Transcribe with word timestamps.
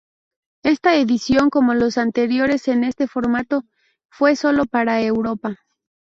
Esta 0.63 0.95
edición, 0.95 1.51
como 1.51 1.75
los 1.75 1.99
anteriores 1.99 2.67
en 2.67 2.83
este 2.83 3.05
formato, 3.07 3.61
fue 4.11 4.35
solo 4.35 4.65
para 4.65 4.99
Europa. 5.03 5.59